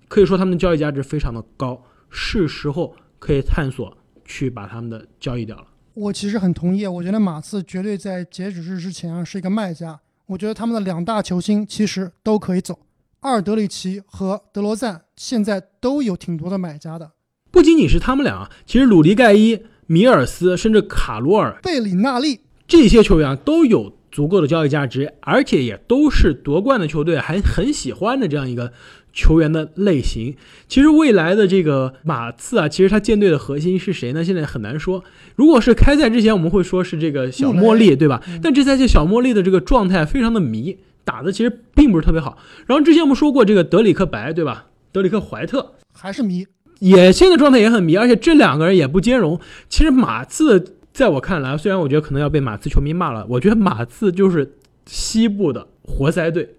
[0.07, 5.67] 可以说他们的交易价值非常的高，是时候可以探索去把他们的交易掉了。
[5.93, 12.79] 我其实很同意，我觉得马刺绝对在截止日之前啊是一个卖家，我觉得他们的两大球星其实都可以走，
[13.19, 17.11] 阿尔德里奇和德罗赞现在都有挺多的买家的，
[17.51, 19.61] 不仅仅是他们俩，其实鲁迪盖伊。
[19.91, 28.71] 米尔斯甚至卡罗尔、贝里纳利这些球员都有足够的交易价值，而且也都是夺冠的球队还很喜欢的这样一个
[29.11, 30.35] 球员的类型。
[30.67, 34.23] 其实未来的这个马刺啊，其实他舰队的核心是谁呢？
[34.23, 35.03] 现在很难说。
[35.35, 38.21] 如果是开赛之前，我们会说是这个小茉莉，对吧？
[38.43, 42.37] 但这赛季小茉莉的这个状态非常的迷，打的其实并不是特别好。
[42.67, 44.67] 然后之前我们说过这个德里克白，对吧？
[44.91, 46.45] 德里克怀特还是迷。
[46.79, 49.39] 也现在状态也很迷，而且这两个人也不兼容。
[49.69, 56.55] 其实马刺在我看来，虽然我觉得可能要被马刺球迷骂了，我觉得马刺就是西部的活塞队，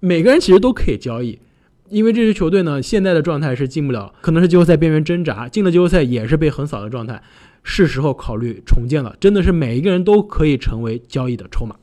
[0.00, 1.38] 每个人其实都可以交易，
[1.88, 7.22] 因为这支球队呢现在的状态是进不了，可能是季后赛边缘挣扎，进了季后赛也是被横扫的状态，
[7.62, 9.16] 是时候考虑重建了。
[9.18, 11.76] 真的是每一个人都可以成为交易的筹码。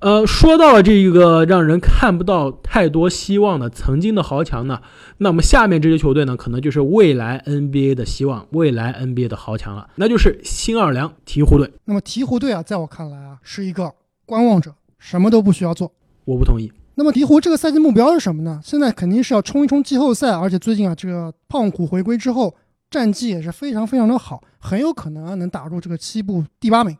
[0.00, 4.80] 呃，说到了这一个让人看不到太多希望的曾经的豪强呢，
[5.18, 11.72] 那么下面这支球队呢，可能就是未来 NBA 的希望，未来 NBA 的豪强了，那就是新奥尔良鹈鹕队。
[11.86, 13.90] 那么鹈鹕队啊，在我看来啊，是一个
[14.26, 15.90] 观望者，什么都不需要做。
[16.26, 16.70] 我不同意。
[16.96, 18.60] 那么鹈鹕这个赛季目标是什么呢？
[18.62, 22.54] 现在肯定是要冲一冲季后赛，而且最近啊，这个胖虎回归之后，
[22.90, 26.94] 战绩也是非常非常的好，很有可能啊能打入这个西部第八名。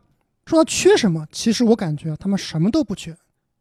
[0.45, 1.25] 说他缺什么？
[1.31, 3.15] 其实我感觉他们什么都不缺。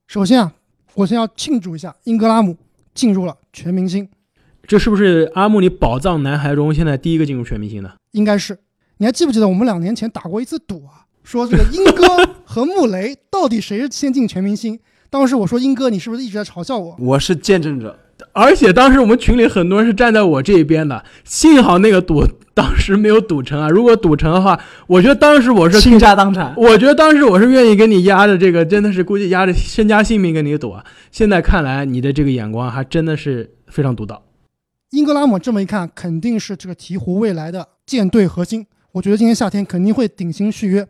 [0.06, 0.52] 首先啊，
[0.94, 2.56] 我先要庆祝一下，英格拉姆
[2.92, 4.06] 进入了全明星。
[4.66, 7.96] 这是不是阿穆里宝藏男孩中现在第一个进入全明星的？
[8.12, 8.58] 应该是。
[8.98, 11.06] 你还记不记得我们两年前打过一次赌啊？
[11.22, 12.04] 说这个英哥
[12.44, 14.78] 和穆雷到底谁是先进全明星？
[15.08, 16.94] 当时我说英哥，你是不是一直在嘲笑我？
[16.98, 17.98] 我是见证者。
[18.32, 22.24] 而且当时我们群里很多人是站在我这一边的，幸好那个赌
[22.54, 23.68] 当时没有赌成啊！
[23.68, 26.54] 如果赌成的话，我觉得当时我是倾家荡产。
[26.56, 30.84] 我觉得当时我是愿意跟你压着这个，真的是估计压着身家性命跟你赌啊！
[31.10, 34.22] 现在看来，你的这个眼光还真的是非常独到。
[34.90, 38.64] 英格拉姆这么一看，肯定是这个鹈鹕未来的舰队核心。
[38.92, 40.86] 我觉得今年夏天肯定会顶薪续约。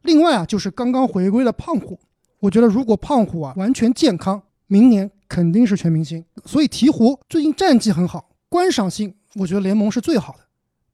[0.00, 2.00] 另外啊，就是刚刚回归的胖虎，
[2.40, 6.22] 我觉得如果胖虎啊完全健康，明年肯定是全明星。
[6.44, 10.40] 所以鹈鹕最近战绩很好，观赏性我觉得联盟是最好的。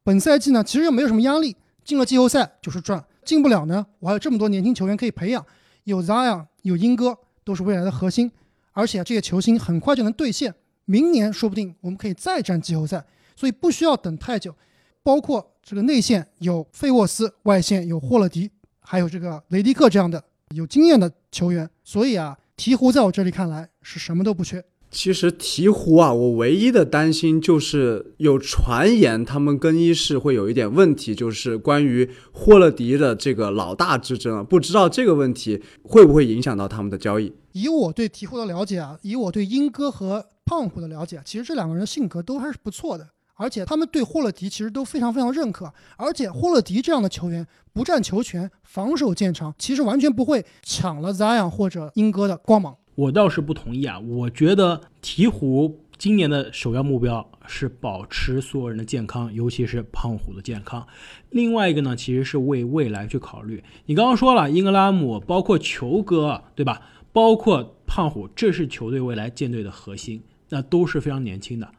[0.04, 5.44] 本赛季呢，其实又没有什么压力，进了季后赛就是赚，进不了呢，我还有这么多年轻球员可以培养，
[5.82, 8.30] 有 Zion，有英哥，都是未来的核心，
[8.70, 10.54] 而且这些球星很快就能兑现。
[10.84, 14.54] 明年说不定我们可以再战季后赛，所以不需要等太久。
[15.02, 18.48] 包括这个内线有费沃斯，外线有霍勒迪，
[18.78, 20.22] 还有这个雷迪克这样的
[20.54, 21.68] 有经验的球员。
[21.82, 24.62] 所以啊，鹈鹕在我这里看来是什么都不缺。
[24.90, 37.32] 其实鹈鹕啊，我唯一的担心就是有传言他们更衣室会有一点问题，就是关于霍勒迪的这个老大之争啊，不知道这个问题会不会影响到他们的交易。
[37.52, 45.72] 以我对鹈鹕的了解啊，以我对英哥和胖虎的了解，其实这两个人的性格都还是不错的，而且他们对霍勒迪其实都非常非常认可。
[45.96, 52.76] 而且霍勒迪这样的球员不占球权，防守见长，其实完全不会抢了 Zion 或者英哥的光芒。
[52.98, 60.84] 我倒是不同意啊，我觉得鹈鹕今年的首要目标是保持所有人的健康，尤其是胖虎的健康。
[61.30, 63.62] 另外一个呢，其实是为未来去考虑。
[63.86, 66.82] 你刚刚说了，英格拉姆，包括球哥，对吧？
[67.12, 70.20] 包括胖虎，这是球队未来舰队的核心。
[70.48, 71.70] 那都是非常年轻的，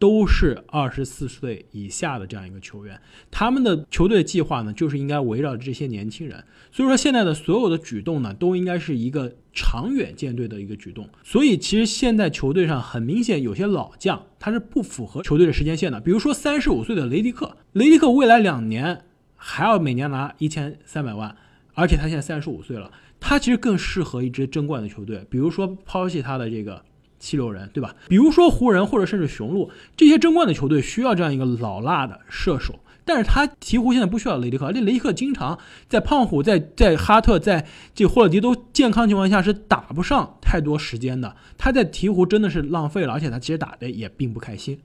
[0.00, 3.00] 都是二十四岁以下的这样一个球员。
[3.30, 6.42] 他们的球队计划呢，就是应该围绕这些年轻人。
[6.72, 11.08] 所以说，现在的所有的举动呢，都应该是一个长远舰队的一个举动。
[11.24, 15.98] 所以，其实现在球队上很明显有些老将，他是不符合球队的时间线的。
[15.98, 19.02] 比如说，三十五岁的雷迪克，雷迪克未来两年
[19.34, 21.34] 还要每年拿一千三百万，
[21.72, 25.26] 而且他现在三十五岁了，他其实更适合一支争冠的球队。
[25.30, 26.84] 比如说，抛弃他的这个。
[27.18, 27.96] 七六人对吧？
[28.08, 37.64] 比如说湖人或者甚至雄鹿这些争冠的球队需要这样一个老辣的射手，但是他鹈鹕现在不需要雷迪克，而且雷迪克经常在胖虎在在哈特在
[37.94, 44.78] 这霍勒迪都健康情况下是打不上太多时间的，他在鹈鹕真的是浪费了，而且他其实打的也并不开心。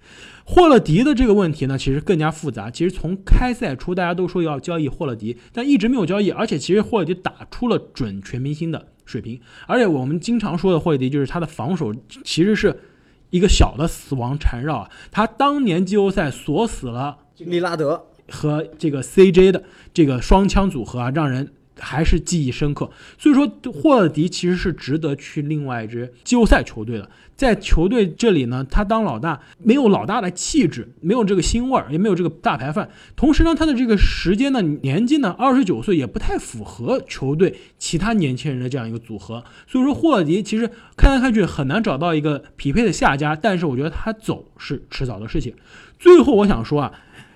[0.46, 2.70] 霍勒迪的这个问题呢，其实更加复杂。
[2.70, 8.88] 其实从开赛初大家都说要交易霍勒迪，但一直没有交易，而且其实霍勒迪打出了准全明星的。
[9.04, 12.80] 水平，而且我们经常说的霍勒迪就是他的防守其实是
[13.30, 14.90] 一个小的死亡缠绕。
[15.12, 19.64] 他当年季后赛锁死了利拉德和这个 CJ 的
[19.94, 21.52] 这个双枪组合啊，让人。
[21.84, 27.10] 还是记忆深刻，所以说霍勒迪其实是值得去另外一支季后赛球队的。
[27.36, 32.88] 在球队这里呢，他当老大没有老大的气质，没有这个腥味儿，也没有这个大牌范。
[33.16, 39.44] 同时呢，他的这个时间呢，年纪呢，二十九岁也不太符合球队其他年轻人的这样一个组合。
[39.66, 45.56] 所以说霍勒迪其实看来看去很难找到一个匹配的下家，但是我觉得他走是迟早的事情。
[45.98, 46.92] 最后我想说啊，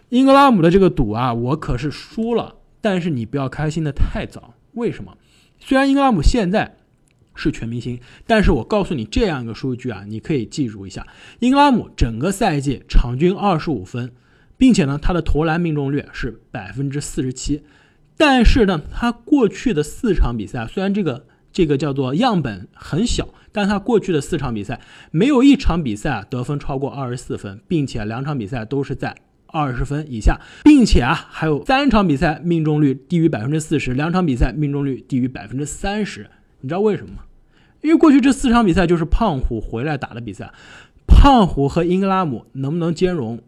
[0.09, 2.55] 英格拉姆的这个赌啊，我可是输了。
[2.81, 5.17] 但是你不要开心的太早，为什么？
[5.57, 6.77] 虽然英格拉姆现在
[7.33, 11.07] 是全明星，但是我告诉你这样一个数据啊，你可以记住一下：
[11.39, 14.11] 英格拉姆整个赛季场均二十五分，
[14.55, 17.63] 并且呢，他的投篮命中率是百分之四十七。
[18.15, 29.15] 但是呢，他过去的四场比赛，虽然这个这个叫做样本很小，但他过去的四场比赛没有一场比赛啊得分超过二十四分，并且两场比赛都是在。
[29.55, 36.29] 二十分以下，并且啊，还有三场比赛命中率低于百分之四十，两场比赛命中率低于百分之三十。
[36.59, 37.19] 你知道为什么吗？
[37.81, 40.51] 因为过去这四场比赛就是胖虎回来打的比赛，
[41.07, 43.39] 胖虎和英格拉姆能不能兼容？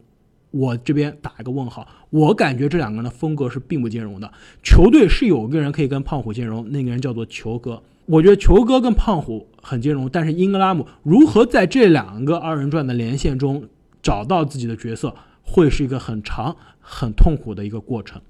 [0.52, 1.86] 我这边打一个问号。
[2.10, 4.32] 我感觉这两个人的风格是并不兼容的。
[4.64, 7.84] 球队是有个人可以跟胖虎兼容，那个人叫做球哥。
[8.06, 13.68] 我觉得球哥跟胖虎很兼容，但是英格拉姆如何在这两个二人转的连线中
[14.02, 15.14] 找到自己的角色？
[15.48, 18.22] 会是一个很长、很痛苦的一个过程。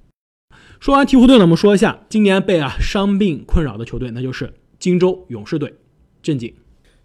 [0.79, 5.73] 说完鹈鹕队呢，我们说一下今年被啊伤病困扰的球队，那就是金州勇士队。
[6.21, 6.53] 正经，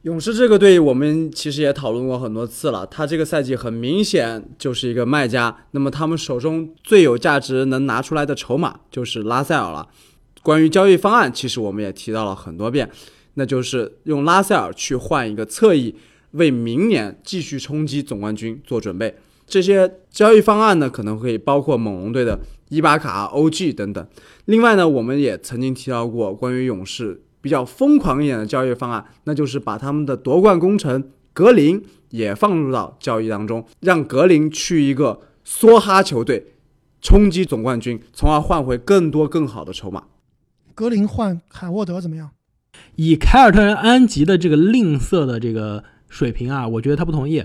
[0.02, 2.86] 勇士这个队我们其实也讨论过很多次了。
[2.86, 9.88] 他这个赛季很明显就是一个卖家，那么他们手中最有价值能拿出来的筹码就是拉塞尔了。
[10.42, 12.90] 关于交易方案，其实我们也提到了很多遍，
[13.34, 15.94] 那就是用拉塞尔去换一个侧翼，
[16.32, 19.14] 为明年继续冲击总冠军做准备。
[19.52, 22.40] 这些交易方案呢，可能会包括猛龙队的
[22.70, 24.08] 伊巴卡、OG 等等。
[24.46, 36.54] 另外呢，我们也曾经提到过关于勇士比较疯狂一点的交易方案，那就是把他们的夺冠功臣格林也放入到交易当中，让格林去一个梭哈球队
[37.02, 40.04] 冲击总冠军，从而换回更多更好的筹码。
[40.74, 42.30] 格林换海沃德怎么样？
[42.96, 47.44] 以凯尔特人安吉的这个吝啬的这个水平啊，我觉得他不同意。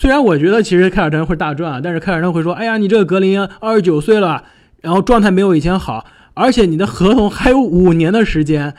[0.00, 4.44] 虽然我觉得其实凯尔特人会大赚啊，但是凯尔特人会说：“哎呀，你这个格林二十九岁了，
[4.80, 8.72] 然后状态没有以前好，而且你的合同还有五年的时间，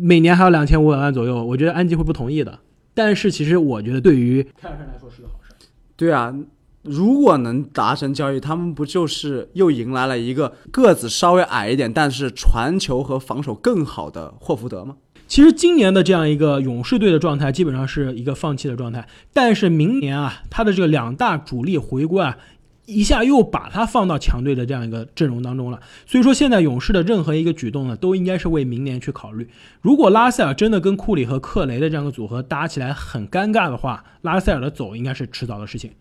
[0.00, 2.58] 每年还有两千五百万左右。”我觉得安吉会不同意的。
[2.92, 5.54] 但是其实我觉得对于凯尔特人来说是个好事。
[5.94, 6.34] 对啊，
[6.82, 14.96] 如果能达成交易，他们不就是又迎来了一个个子稍微矮一点，但是传球和防守更好的霍福德吗？
[15.26, 22.36] 其实今年的这样一个勇士队的状态基本上是一个放弃的状态，但是明年啊，他的这个两大主力回归啊，
[22.84, 25.80] 一下又把他放到强队的这样一个阵容当中了。
[26.06, 29.48] 所以说，现在勇士的任何一个举动呢，都应该是为明年去考虑。
[29.80, 35.92] 如果拉塞尔真的跟库里和克雷的这样一个组合搭起来很尴尬的话，拉塞尔的走应该是迟早的事情。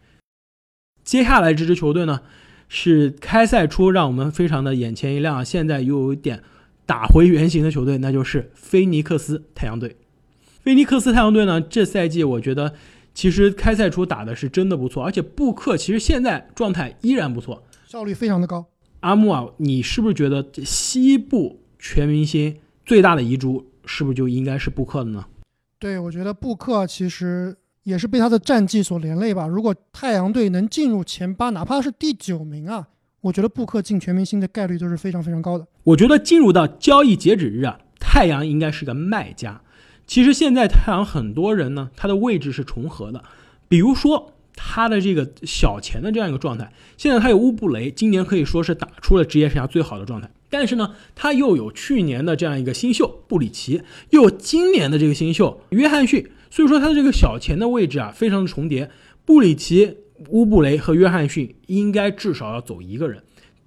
[1.04, 2.20] 接下来这支球队呢，
[2.68, 6.44] 是开赛初让我们非常的眼前一亮，现在又有一点。
[6.86, 9.96] 打回原形的球队，那就是菲尼克斯太阳队。
[10.62, 12.74] 菲尼克斯太阳队呢，这赛季我觉得
[13.14, 18.66] 其实开赛初打的是真的不错，而且布克其实现在状态依然不错，效率非常的高。
[19.02, 25.26] 阿木啊，你是不是觉得西部全明星最大的遗珠是不是就应该是布克的呢？
[25.78, 27.54] 对，我觉得布克其实
[27.84, 29.46] 也是被他的战绩所连累吧。
[29.46, 32.88] 如果太阳队能进入前八，哪怕是第九名啊。
[33.20, 35.68] 我觉得布克进全明星的概率都是非常非常高的。
[35.84, 39.62] 我觉得进入到交易截止日啊，太阳应该是个卖家。
[40.08, 43.24] 其实现在太阳很多人呢，他的位置是重合的。
[43.68, 50.30] 比如说他的这个小钱的这样一个状态，现在他有乌布雷，今年可以说是打出了职业生涯最好的状态。
[50.50, 53.82] 但是呢，他又有去年的这样一个新秀布里奇，
[54.12, 58.90] 又有今年的这个新秀约翰逊，所以说他的这个小钱的位置啊，非常的重叠。
[59.26, 59.98] 布里奇。
[60.30, 63.22] 乌布雷和约翰逊应该至少要走一个人，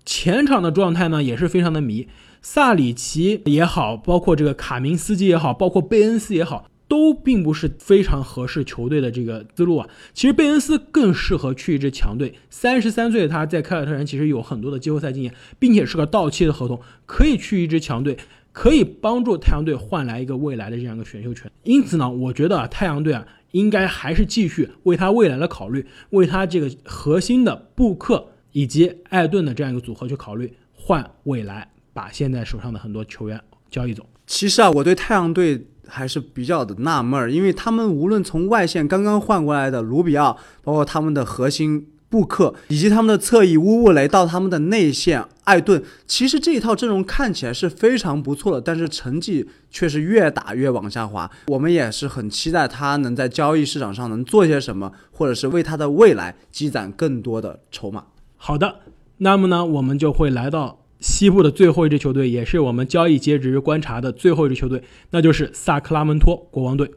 [0.07, 2.07] 前场的状态呢也是非常的迷，
[2.41, 9.89] 萨里奇也好，包括这个卡明斯基也好，包括贝恩斯也好，都并不是非常合适球队的这个思路啊。
[10.15, 18.17] 其实贝恩斯更适合去一支强队，三十三岁的他在凯尔特人其实有很多的季后赛经验，并且是个到期的合同，可以去一支强队，
[18.53, 21.51] 可以帮助太阳队换来一个未来的这样一个选秀权。
[21.65, 23.27] 因此呢，我觉得啊太阳队啊。
[23.53, 33.39] 应该还是继续为他未来的考虑，为他这个核心的布克以及艾顿的这样一个组合去考虑，换未来，把现在手上的很多球员
[33.69, 34.03] 交易走。
[34.27, 41.89] 其实啊，我对太阳队还是比较的纳闷儿，因为他们无论从外线刚刚换过来的卢比奥，包括他们的核心。
[42.09, 51.29] 布克以及他们的侧翼乌布雷到他们的内线艾顿，其实这一套阵容看起来是非常不错的，但是成绩却是越打越往下滑。
[51.49, 58.05] 我们也是很期待他能在交易市场上能做些什么，或者是为他的未来积攒更多的筹码。
[58.37, 58.81] 好的，
[59.19, 66.91] 那么呢，我们就会来到西部的最后一支球队，也是我们交易截止日观察的最后一支球队，那就是萨克拉门托国王队。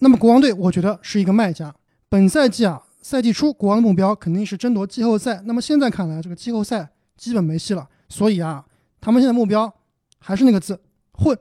[0.00, 1.74] 那么国王队，我觉得是一个卖家。
[2.08, 2.82] 本赛季啊。
[3.00, 5.40] 赛季初，国王的目标肯定是争夺季后赛。
[5.46, 7.88] 那么现在看来，这个季后赛基本没戏了。
[8.08, 8.66] 所以啊，
[9.00, 9.72] 他们现在目标
[10.18, 10.78] 还是那个字——
[11.14, 11.38] 混。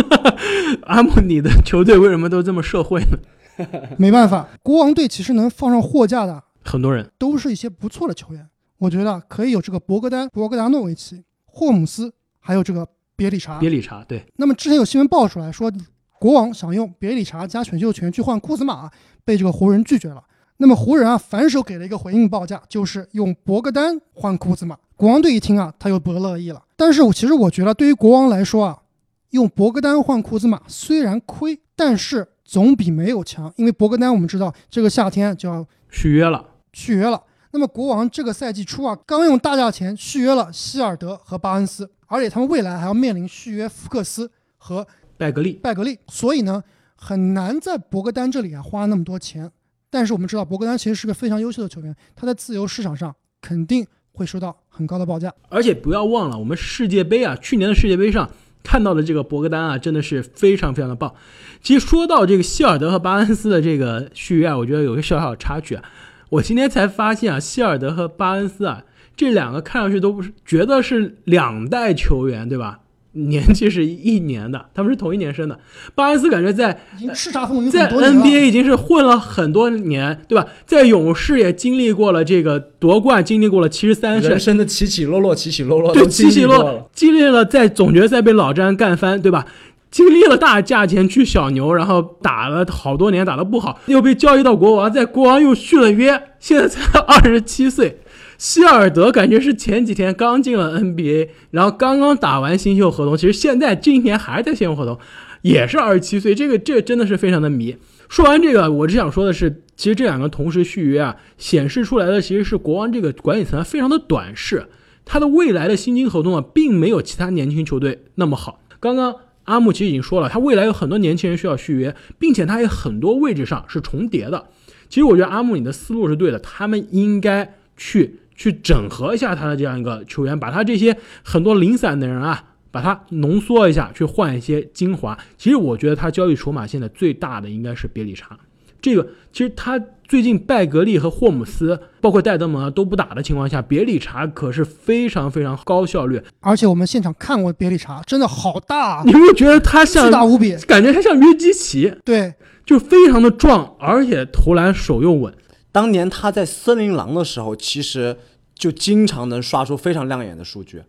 [0.84, 3.18] 阿姆，你的球队为什么都这么社会呢？
[3.98, 8.46] 没办法，国王队其实能放上货架的很多人都是一些不错的球员。
[8.78, 13.58] 我觉得可以有这个博格丹、博格达诺维奇、霍姆斯，还有这个别里查。
[13.58, 14.24] 别里查，对。
[14.36, 15.72] 那么之前有新闻爆出来说，
[16.18, 18.90] 国王想用别里查加选秀权去换库兹马，
[19.24, 20.22] 被这个湖人拒绝了。
[20.58, 24.76] 那么湖人啊，反手给了一个回应报价，就是用博格丹换库兹马。
[24.96, 26.62] 国王队一听啊，他又不乐意了。
[26.76, 28.82] 但是我其实我觉得，对于国王来说啊，
[29.30, 33.52] 用博格丹换库兹马虽然亏，但是总比没有强。
[33.56, 37.20] 因为博格丹我们知道这个夏天就要续约了，续约了。
[37.54, 44.84] 那么国王这个赛季初啊，刚用大价钱续约了希尔德和巴恩斯，而且他们未来还要面临续约福克斯和
[45.16, 45.52] 拜格利。
[45.62, 46.60] 拜格利，所以呢，
[46.96, 49.48] 很难在博格丹这里啊花那么多钱。
[49.88, 55.32] 但是我们知道，博格丹其实是个非常优秀的球员，他在自由市场上肯定会收到很高的报价。
[55.48, 58.28] 而且不要忘了，我们世界杯啊，去年的世界杯上
[58.64, 61.14] 看到的这个博格丹啊，真的是非常非常的棒。
[61.62, 65.84] 其实说到这个希尔德和巴恩斯的这个续约啊，我觉得有个小小的插曲啊，
[66.30, 68.82] 我今天才发现啊，希尔德和巴恩斯啊，
[69.16, 72.80] 这两个看上去都不是觉得是两代球员，对吧？
[73.16, 75.56] 年纪是一年的，他们是同一年生的。
[75.94, 76.76] 巴恩斯感觉在
[77.14, 80.44] 叱咤风云在 NBA 已经是混了很多年，对吧？
[80.66, 89.46] 在勇士也经历过了这个夺冠，经历过了七十三胜，人生的起起落落，起起落落，对，起起落落，经历了在总决赛被老詹干翻，对吧？
[89.94, 98.00] 经历了大价钱去小牛，然后打了好多年，打得不好，又被交易到国王，在国王又续了约，现在才 二十七岁。
[98.36, 104.98] 希尔德感觉是前几天刚进了 NBA，然后刚刚打完新秀合同，其实现在今年还在新秀合同，
[105.42, 107.76] 也是二十七岁，这个这真的是非常的迷。
[108.08, 114.66] 说完这个，我只想说的是，其实这两个同时续约啊，显示出来的其实是国王这个管理层非常的短视，
[115.04, 118.58] 他的未来的薪金合同啊，并没有其他年轻球队那么好。
[118.80, 119.14] 刚刚
[119.44, 124.46] 阿木其实已经说了，他未来有很多年轻人需要续约，并且他有很多位置上是重叠的。
[124.88, 132.50] 其实我觉得阿木你的思路是对的，他们应该去去整合一下他的这样一个球员，把他这些很多零散的人啊。
[132.74, 135.16] 把他浓缩一下，去换一些精华。
[135.38, 138.36] 其实我觉得他交易筹码现在最大的应该是别里查。
[138.84, 146.20] 这个其实他最近拜格利和霍姆斯，包括戴德蒙啊都不打的情况下，别里查可是非常非常高效率。
[146.40, 151.94] 而且我们现场看过别里查，真的好大，你会觉得他像巨大无比，感觉他像约基奇。
[152.04, 152.34] 对，
[152.66, 155.32] 就非常的壮，而且投篮手又稳。
[155.72, 158.18] 当年他在森林狼的时候，其实
[158.54, 160.82] 就经常能刷出非常亮眼的数据。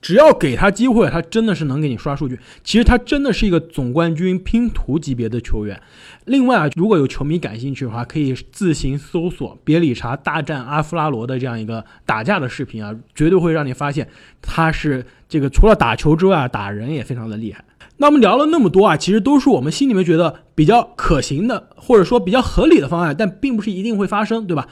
[0.00, 2.38] 只要给他机会，他真的是能给你刷数据。
[2.62, 5.80] 其实他真的是一个总冠军拼图级别的球员。
[6.24, 14.08] 另外啊，如果有球迷感兴趣的话，可以自行搜索别里查大战阿弗拉罗的这样一个打架的视频啊，绝对会让你发现
[14.40, 17.64] 他是这个除了打球之外啊，打人也非常的厉害。
[18.00, 24.68] 那我们聊了那么多啊，其实都是我们心里面觉得比较可行的，或者说比较合理的方案，但并不是一定会发生，对吧？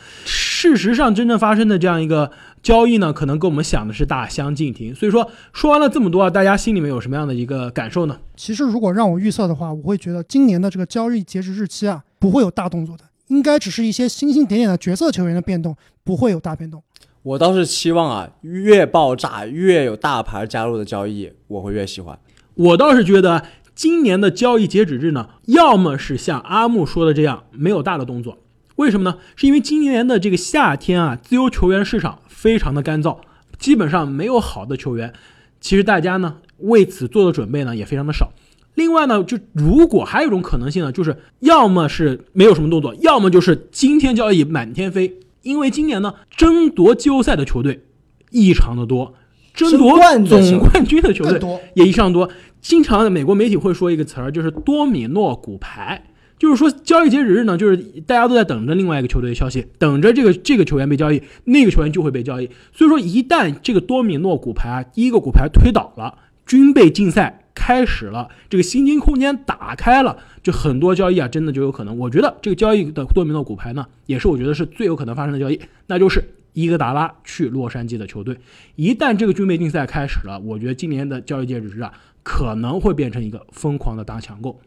[0.58, 2.30] 事实上，真正发生的这样一个
[2.62, 4.94] 交易呢，可能跟我们想的是大相径庭。
[4.94, 8.18] 所以说，说完了这么多啊，大家心里面有什么样的一个感受呢？
[8.36, 16.82] 其实，如果让我预测的话，我会觉得今年的这个交易截止日期啊，不会有大动作的，应该只是一些星星点点的角色球员的变动，不会有大变动。
[17.22, 22.18] 我倒是期望啊，越爆炸越有大牌加入的交易，我会越喜欢。
[22.54, 23.44] 我倒是觉得
[23.74, 28.38] 今年的交易截止日呢，要么是像阿木说的这样没有大的动作，
[28.76, 29.18] 为什么呢？
[29.34, 33.18] 是因为今年的这个夏天啊，自由球员市场非常的干燥，
[33.58, 35.12] 基本上没有好的球员。
[35.60, 38.32] 其实大家呢为此做的准备呢也非常的少。
[38.74, 45.18] 另外呢，就如果还有一种可能性呢，就是要么是没有什么动作，要么就是今天交易满天飞。
[45.42, 47.84] 因为今年呢争夺季后赛的球队
[48.30, 49.14] 异常的多。
[49.54, 51.40] 争夺总冠军的球队
[51.72, 52.28] 也异常多，
[52.60, 56.04] 经常美国媒体会说一个词儿，就是多米诺骨牌，
[56.38, 57.76] 就是说交易截止日呢，就是
[58.06, 62.50] 大家都在等着另外一个球队的消息，等着这个这个球员被交易，那个球员就会被交易。
[62.72, 71.96] 所以说，一旦这个多米诺骨牌啊，第一个骨牌推倒了，军备竞赛开始了，这个薪金空间打开了，就很多交易啊，真的就有可能。
[71.98, 76.32] 我觉得这个交易的多米诺骨牌呢，也是我觉得是最有可能发生的交易，那就是。
[76.58, 78.34] 伊戈达拉去洛杉矶的球队，
[78.76, 84.58] 一旦这个军备竞赛开始了，我觉得今年的交易截止日啊，可能会变成一个疯狂的大抢购。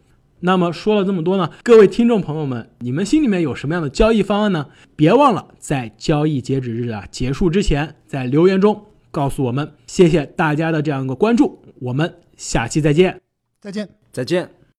[0.42, 4.68] 那么说了这么多呢，各位听众朋友们，你们心里面有什么样的交易方案呢？
[4.96, 9.72] 别忘了在交易截止日啊结束之前，在留言中告诉我们。
[9.88, 13.20] 谢谢大家的这样一个关注，我们下期再见，
[13.60, 14.59] 再见，再见。